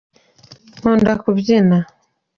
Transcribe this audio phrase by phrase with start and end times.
[0.77, 1.77] nkunda kubyina